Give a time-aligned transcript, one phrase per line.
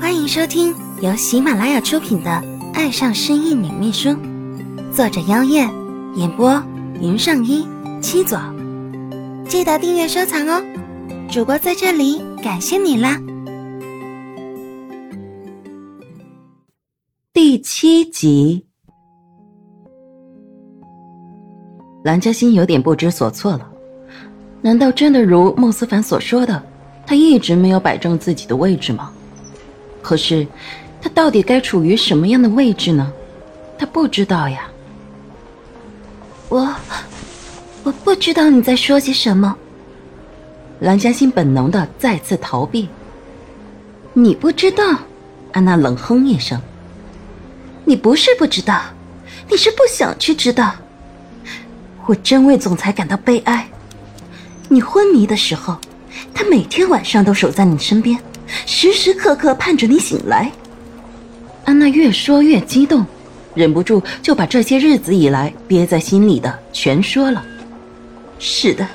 [0.00, 2.30] 欢迎收听由喜马拉雅出品的
[2.74, 4.08] 《爱上失忆女秘书》，
[4.92, 5.70] 作者：妖艳，
[6.16, 6.62] 演播：
[7.00, 7.66] 云上一
[8.00, 8.38] 七左。
[9.48, 10.62] 记得订阅收藏哦！
[11.30, 13.20] 主播在这里感谢你啦！
[17.32, 18.66] 第七集，
[22.02, 23.70] 蓝嘉欣有点不知所措了。
[24.60, 26.62] 难道真的如孟思凡所说的，
[27.06, 29.12] 他一直没有摆正自己的位置吗？
[30.04, 30.46] 可是，
[31.00, 33.10] 他到底该处于什么样的位置呢？
[33.78, 34.68] 他不知道呀。
[36.50, 36.72] 我，
[37.82, 39.56] 我不知道你在说些什么。
[40.80, 42.86] 蓝嘉欣本能的再次逃避。
[44.12, 44.84] 你不知道？
[45.52, 46.60] 安娜冷哼一声。
[47.86, 48.82] 你不是不知道，
[49.48, 50.74] 你是不想去知道。
[52.04, 53.66] 我真为总裁感到悲哀。
[54.68, 55.78] 你昏迷的时候，
[56.34, 58.18] 他每天晚上都守在你身边，
[58.66, 60.50] 时时刻刻盼着你醒来。
[61.64, 63.04] 安娜越说越激动，
[63.54, 67.44] 忍不住就把这些日子以来憋在心里的全说了。
[68.38, 68.86] 是的，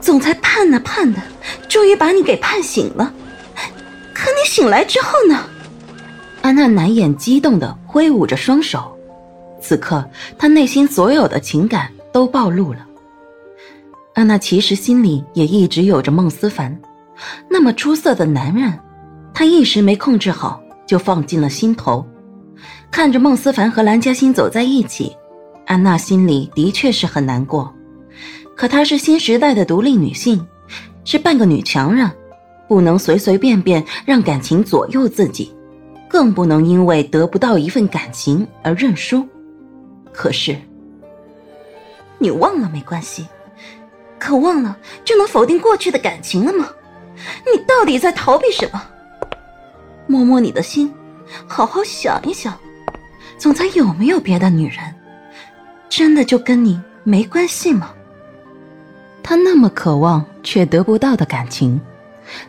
[0.00, 1.20] 总裁盼啊盼的，
[1.68, 3.12] 终于把你给盼醒了。
[4.14, 5.44] 可你醒来之后呢？
[6.40, 8.96] 安娜难掩激动的挥舞着双手，
[9.60, 10.08] 此刻
[10.38, 12.86] 她内心所有的情感都暴露了。
[14.14, 16.78] 安娜其实心里也一直有着孟思凡，
[17.48, 18.72] 那么出色的男人，
[19.32, 22.04] 他一时没控制好，就放进了心头。
[22.90, 25.14] 看着孟思凡和蓝嘉欣走在一起，
[25.66, 27.72] 安娜心里的确是很难过。
[28.56, 30.46] 可她是新时代的独立女性，
[31.04, 32.08] 是半个女强人，
[32.68, 35.52] 不能随随便便让感情左右自己，
[36.08, 39.26] 更不能因为得不到一份感情而认输。
[40.12, 40.56] 可是，
[42.18, 43.26] 你忘了没关系。
[44.16, 46.68] 可忘了就能否定过去的感情了吗？
[47.52, 48.82] 你到底在逃避什么？
[50.06, 50.92] 摸摸你的心，
[51.46, 52.54] 好好想一想，
[53.38, 54.78] 总裁有没有别的女人？
[55.88, 57.90] 真的就跟你没关系吗？
[59.22, 61.80] 他那么渴望却得不到的感情，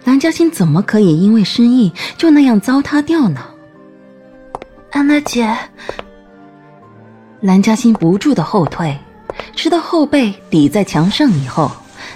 [0.04, 3.42] 蓝嘉欣怎么可以因为失忆就那样糟蹋掉呢？
[4.92, 5.56] 安娜姐，
[7.42, 8.98] 蓝嘉欣不住的后退。
[9.54, 11.70] 直到后背抵在墙上以后，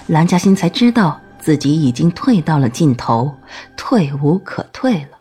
[0.06, 3.34] 蓝嘉欣才知道自己已经退到了尽头，
[3.76, 5.18] 退无可退了。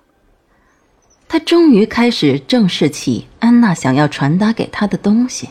[1.27, 5.49] 他终于开始正视起安娜想要传达给他的东西。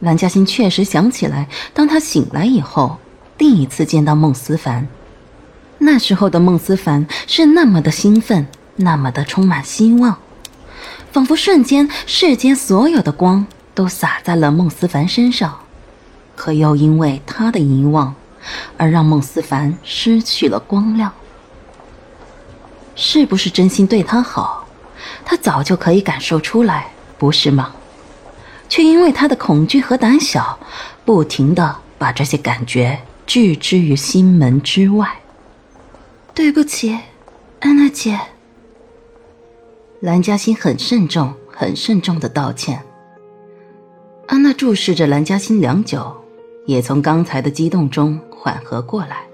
[0.00, 2.98] 蓝嘉欣确实想起来，当他醒来以后，
[3.36, 4.86] 第一次见到孟思凡，
[5.78, 10.18] 那时候的孟思凡是那么的兴奋，那么的充满希望，
[11.10, 13.46] 仿佛瞬间世间所有的光。
[13.74, 15.54] 都洒在了孟思凡身上，
[16.34, 18.14] 可又因为他的遗忘，
[18.76, 21.12] 而让孟思凡失去了光亮。
[22.94, 24.66] 是不是真心对他好，
[25.24, 27.72] 他早就可以感受出来，不是吗？
[28.68, 30.58] 却因为他的恐惧和胆小，
[31.04, 35.20] 不停的把这些感觉拒之于心门之外。
[36.34, 36.98] 对不起，
[37.60, 38.18] 安娜姐。
[40.00, 42.82] 蓝嘉欣很慎重、很慎重的道歉。
[44.26, 46.14] 安娜注视着蓝嘉欣良久，
[46.66, 49.24] 也从刚才的激动中缓和过来，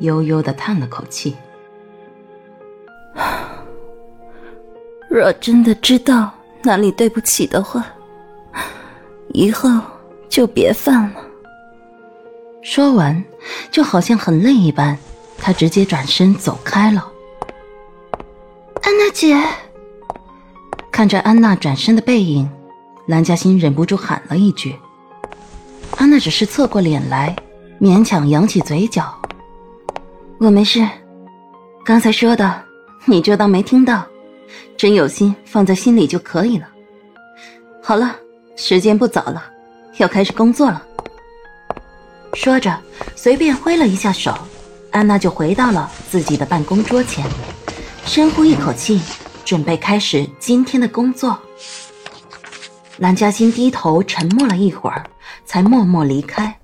[0.00, 1.36] 悠悠的叹了口气。
[5.08, 6.32] 若真的知道
[6.62, 7.84] 哪里对不起的话，
[9.28, 9.70] 以后
[10.28, 11.20] 就别犯了。
[12.62, 13.22] 说完，
[13.70, 14.98] 就好像很累一般，
[15.38, 17.12] 他直接转身走开了。
[18.82, 19.40] 安娜姐，
[20.90, 22.50] 看着安娜转身的背影。
[23.06, 24.74] 蓝嘉欣忍不住喊了一句
[25.96, 27.36] ：“安娜只是侧过脸来，
[27.80, 29.14] 勉强扬起嘴角。
[30.38, 30.86] 我没事，
[31.84, 32.62] 刚才说的
[33.04, 34.04] 你就当没听到，
[34.76, 36.66] 真有心放在心里就可以了。
[37.82, 38.16] 好了，
[38.56, 39.44] 时间不早了，
[39.98, 40.82] 要开始工作了。”
[42.34, 42.78] 说着，
[43.14, 44.34] 随便挥了一下手，
[44.90, 47.26] 安娜就回到了自己的办公桌前，
[48.04, 49.00] 深呼一口气，
[49.44, 51.38] 准备开始今天的工作。
[52.98, 55.04] 蓝嘉欣低头沉默了一会儿，
[55.44, 56.58] 才默默离开。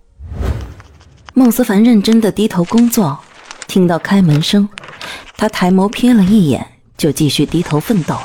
[1.35, 3.19] 孟思凡认真的低头工作，
[3.67, 4.69] 听到开门声，
[5.37, 8.17] 他抬眸瞥了一眼，就继续低头奋斗。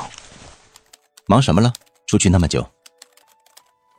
[1.26, 1.72] 忙什么了？
[2.06, 2.66] 出去那么久？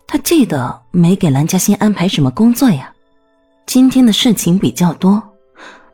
[0.07, 2.93] 他记得没给蓝嘉欣安排什么工作呀。
[3.65, 5.21] 今天的事情比较多，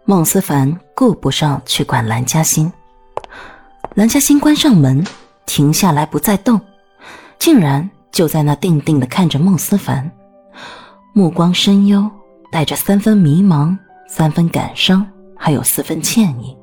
[0.06, 2.72] 孟思凡顾不上去管蓝嘉欣。
[3.96, 5.06] 蓝嘉欣关上门，
[5.46, 6.60] 停下来不再动，
[7.40, 7.90] 竟然。
[8.12, 10.10] 就在那定定的看着孟思凡，
[11.12, 12.10] 目光深幽，
[12.56, 15.06] 带着三分迷茫，三分感伤，
[15.36, 16.56] 还有四分歉意。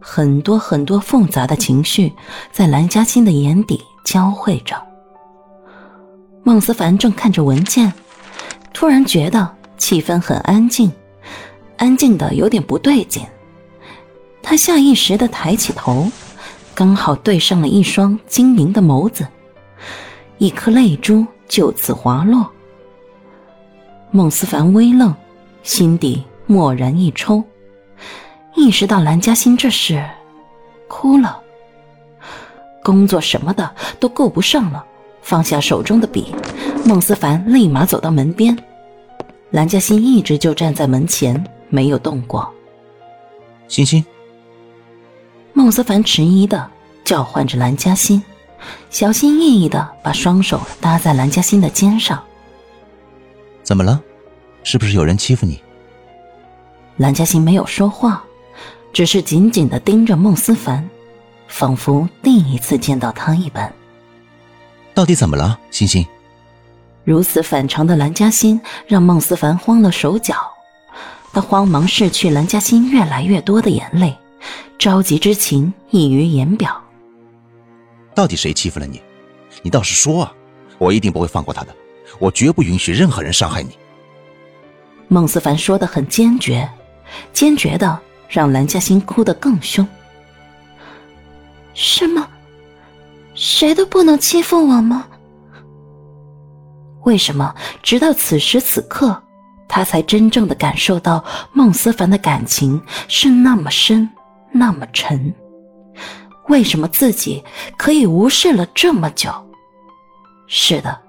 [0.00, 2.12] 很多很多复杂的情绪
[2.52, 4.80] 在蓝嘉欣的眼底交汇着。
[6.44, 7.92] 孟思凡正看着文件，
[8.72, 10.88] 突然觉得气氛很安静，
[11.76, 13.26] 安静的有点不对劲。
[14.40, 16.08] 他下意识的抬起头，
[16.76, 19.26] 刚好对上了一双晶莹的眸子，
[20.38, 22.48] 一颗泪珠就此滑落。
[24.12, 25.14] 孟思凡微愣，
[25.62, 27.42] 心底蓦然一抽，
[28.56, 30.04] 意识到蓝嘉欣这是
[30.88, 31.40] 哭了。
[32.82, 33.70] 工作什么的
[34.00, 34.84] 都够不上了。
[35.22, 36.34] 放下手中的笔，
[36.84, 38.56] 孟思凡立马走到门边。
[39.50, 42.52] 蓝嘉欣一直就站在门前，没有动过。
[43.68, 44.04] 欣欣，
[45.52, 46.68] 孟思凡迟疑的
[47.04, 48.20] 叫唤着蓝嘉欣，
[48.88, 52.20] 小心翼翼的把双手搭在蓝嘉欣的肩上。
[53.70, 54.02] 怎么了？
[54.64, 55.62] 是不是有人欺负你？
[56.96, 58.24] 蓝嘉欣没有说话，
[58.92, 60.90] 只是紧紧的盯着孟思凡，
[61.46, 63.72] 仿佛第一次见到他一般。
[64.92, 66.04] 到底怎么了，欣欣？
[67.04, 70.34] 如此反常的蓝嘉欣让孟思凡慌了手脚，
[71.32, 74.18] 他慌忙拭去蓝嘉欣越来越多的眼泪，
[74.78, 76.76] 着急之情溢于言表。
[78.16, 79.00] 到底谁欺负了你？
[79.62, 80.34] 你倒是说啊！
[80.76, 81.72] 我一定不会放过他的，
[82.18, 83.78] 我绝不允许任何人伤害你。
[85.08, 86.68] 孟思凡说的很坚决，
[87.32, 87.98] 坚决的
[88.28, 89.86] 让蓝嘉欣哭得更凶。
[91.74, 92.28] 是吗？
[93.34, 95.06] 谁都不能欺负我吗？
[97.04, 99.22] 为什么直到此时此刻，
[99.66, 104.08] 他才真正的感受到孟思凡的感情是那么深，
[104.52, 105.32] 那么沉？
[106.48, 107.42] 为什么自己
[107.78, 109.30] 可以无视了这么久？
[110.46, 111.00] 是的，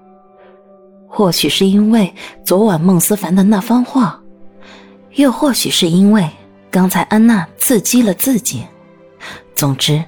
[1.14, 2.12] 或许是因为
[2.42, 4.18] 昨晚孟思凡的那番话，
[5.16, 6.26] 又或许是因为
[6.70, 8.64] 刚才安娜刺激了自己。
[9.54, 10.02] 总之。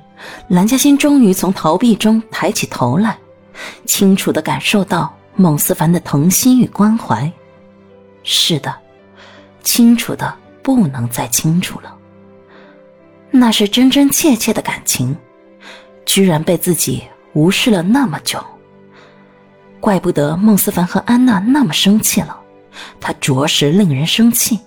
[0.49, 3.19] 蓝嘉欣终于从逃避中抬起头来，
[3.85, 7.31] 清楚的感受到孟思凡的疼惜与关怀。
[8.23, 8.75] 是的，
[9.63, 11.95] 清楚的不能再清楚了。
[13.31, 15.15] 那是真真切切的感情，
[16.07, 17.03] 居然被自己
[17.35, 18.43] 无视了那么久。
[19.85, 22.41] 怪不得孟思凡和安娜那么生气了，
[22.99, 24.59] 他着实令人生气。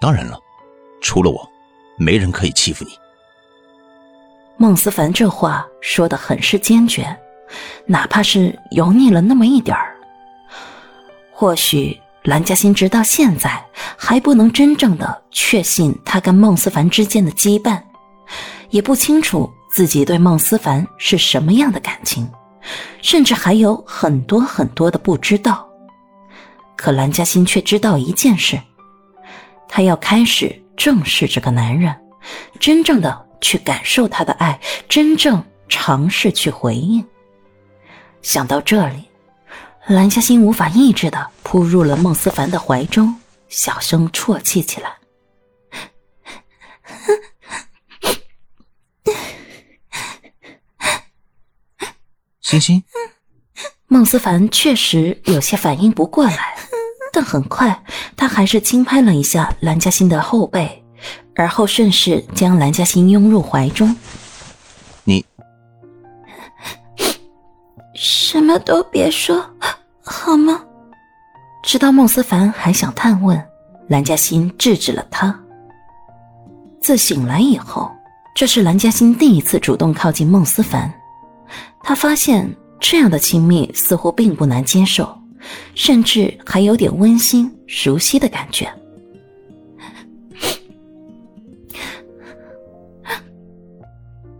[0.00, 0.36] 当然了，
[1.00, 1.48] 除了我，
[1.96, 2.90] 没人可以欺负你。
[4.56, 7.16] 孟思凡这话说的很是坚决，
[7.86, 9.94] 哪怕是油腻了那么一点儿。
[11.30, 13.64] 或许蓝嘉欣直到现在
[13.96, 17.80] 还不能真正的确信他跟孟思凡之间的羁绊，
[18.70, 22.28] 也不清楚自己对孟思凡是什么样的感情，
[23.02, 25.66] 甚至还有很多很多的不知道。
[26.76, 28.60] 可蓝嘉欣却知道一件事，
[29.68, 31.94] 他要开始正视这个男人，
[32.60, 33.26] 真正的。
[33.38, 34.58] 去感受他的爱，
[34.88, 37.04] 真正尝试去回应。
[38.22, 39.04] 想到这里，
[39.86, 43.14] 蓝嘉欣无法抑制的扑入了孟思凡的怀中，
[43.48, 44.90] 小声啜泣起来。
[52.46, 52.84] 欣欣，
[53.88, 56.56] 孟思凡确实有些反应不过来，
[57.12, 57.82] 但很快
[58.16, 60.84] 他还是轻拍了一下蓝嘉欣的后背。
[61.34, 63.94] 而后顺势将蓝嘉欣拥入怀中。
[65.04, 65.24] 你
[67.94, 69.44] 什么都别说，
[70.02, 70.64] 好吗？
[71.64, 73.44] 知道孟思凡还想探问，
[73.88, 75.36] 蓝嘉欣制止了他。
[76.80, 77.90] 自醒来以后，
[78.36, 80.92] 这是蓝嘉欣第一次主动靠近孟思凡。
[81.88, 85.16] 他发现这样的亲密似乎并不难接受，
[85.76, 88.68] 甚至还有点温馨、熟悉的感觉。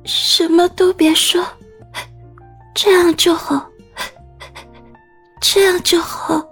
[0.04, 1.40] 什么都别说，
[2.74, 3.64] 这样就好，
[5.40, 6.44] 这样就好，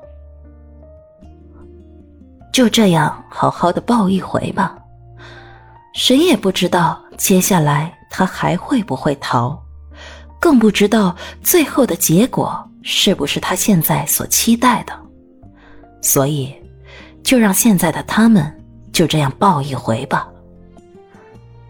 [2.53, 4.79] 就这样好好的抱一回吧。
[5.93, 9.61] 谁也不知道接下来他还会不会逃，
[10.45, 14.93] 更不知道最后的结果是不是他现在所期待的。
[16.03, 16.55] 所以，
[17.23, 18.55] 就让现在的他们
[18.93, 20.29] 就这样抱一回吧。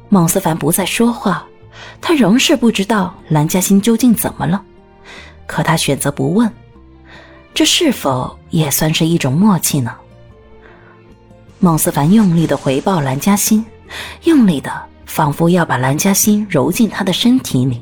[0.09, 1.47] 孟思凡不再说话。
[2.01, 4.61] 他仍是不知道蓝嘉欣究竟怎么了，
[5.47, 6.51] 可他选择不问，
[7.55, 9.95] 这是否也算是一种默契呢？
[11.61, 13.65] 孟思凡用力的回抱蓝嘉欣，
[14.25, 14.73] 用力的
[15.07, 17.81] 仿佛要把蓝嘉欣揉进他的身体里。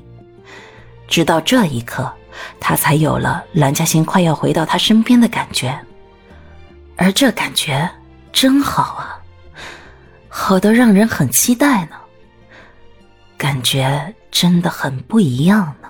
[1.08, 2.10] 直到这一刻，
[2.58, 5.78] 他才有了蓝嘉欣快要回到他身边的感觉，
[6.96, 7.88] 而这感觉
[8.32, 9.20] 真好啊，
[10.28, 11.96] 好的让人很期待呢。
[13.36, 15.88] 感觉真的很不一样呢。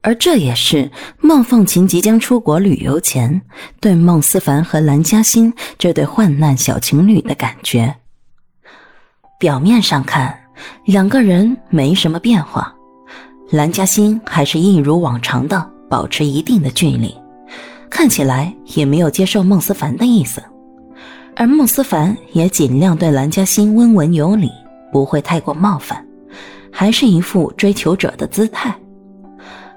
[0.00, 3.40] 而这也是孟凤琴即将出国旅游前
[3.78, 7.94] 对孟思凡和蓝嘉欣这对患难小情侣的感觉。
[9.38, 10.41] 表面上看，
[10.84, 12.74] 两个人没什么变化，
[13.50, 17.14] 蓝嘉欣还是一如往常的保持一定的距离，
[17.90, 20.42] 看起来也没有接受孟思凡的意思。
[21.34, 24.50] 而孟思凡也尽量对蓝嘉欣温文有礼，
[24.92, 26.04] 不会太过冒犯，
[26.70, 28.74] 还是一副追求者的姿态。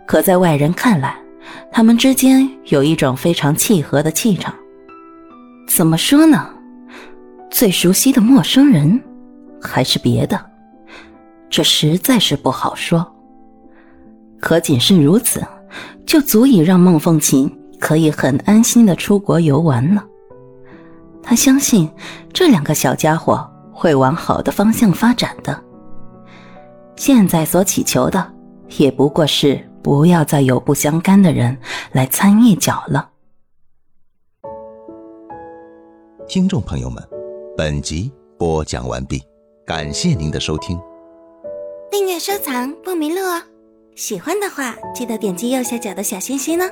[0.05, 1.15] 可在外人看来，
[1.71, 4.53] 他们之间有一种非常契合的气场。
[5.67, 6.49] 怎么说呢？
[7.49, 9.01] 最熟悉的陌生人，
[9.61, 10.39] 还是别的？
[11.49, 13.05] 这实在是不好说。
[14.39, 15.41] 可仅是如此，
[16.05, 20.03] 就足以让孟凤琴可以很安心的出国游玩了。
[21.23, 21.89] 他相信
[22.31, 25.63] 这两个小家伙会往好的方向发展的。
[26.95, 28.33] 现在所祈求的，
[28.77, 29.63] 也不过是。
[29.85, 31.55] 不要再有不相干的人
[31.91, 33.07] 来掺一脚了。
[36.27, 37.07] 听众朋友们，
[37.55, 39.21] 本集播讲完毕，
[39.63, 40.75] 感谢您的收听。
[41.91, 43.41] 订阅收藏不迷路哦，
[43.95, 46.69] 喜欢的话记得点击右下角的小心心呢。